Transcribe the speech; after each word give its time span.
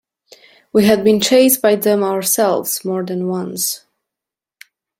We 0.73 0.85
had 0.85 1.03
been 1.03 1.21
chased 1.21 1.61
by 1.61 1.75
them 1.75 2.01
ourselves, 2.03 2.83
more 2.83 3.03
than 3.05 3.27
once. 3.27 3.85